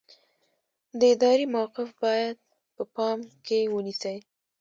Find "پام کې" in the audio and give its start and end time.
2.95-3.59